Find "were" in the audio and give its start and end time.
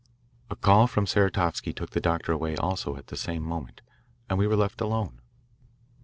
4.47-4.57